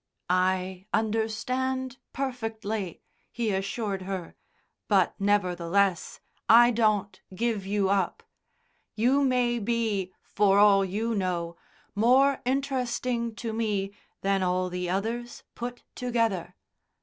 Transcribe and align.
"I 0.31 0.87
understand 0.91 1.99
perfectly," 2.11 3.03
He 3.31 3.51
assured 3.53 4.01
her. 4.01 4.33
"But, 4.87 5.13
nevertheless, 5.19 6.19
I 6.49 6.71
don't 6.71 7.21
give 7.35 7.67
you 7.67 7.89
up. 7.89 8.23
You 8.95 9.23
may 9.23 9.59
be, 9.59 10.11
for 10.23 10.57
all 10.57 10.83
you 10.83 11.13
know, 11.13 11.55
more 11.93 12.41
interesting 12.45 13.35
to 13.35 13.53
me 13.53 13.91
than 14.21 14.41
all 14.41 14.71
the 14.71 14.89
others 14.89 15.43
put 15.53 15.83
together. 15.93 16.55